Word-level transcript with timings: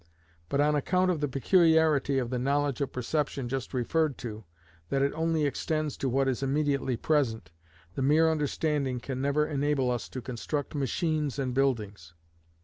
But 0.49 0.59
on 0.59 0.73
account 0.73 1.11
of 1.11 1.19
the 1.21 1.27
peculiarity 1.27 2.17
of 2.17 2.31
the 2.31 2.39
knowledge 2.39 2.81
of 2.81 2.91
perception 2.91 3.47
just 3.47 3.71
referred 3.71 4.17
to, 4.17 4.45
that 4.89 5.03
it 5.03 5.13
only 5.13 5.45
extends 5.45 5.95
to 5.97 6.09
what 6.09 6.27
is 6.27 6.41
immediately 6.41 6.97
present, 6.97 7.51
the 7.93 8.01
mere 8.01 8.31
understanding 8.31 8.99
can 8.99 9.21
never 9.21 9.45
enable 9.45 9.91
us 9.91 10.09
to 10.09 10.19
construct 10.19 10.73
machines 10.73 11.37
and 11.37 11.53
buildings. 11.53 12.15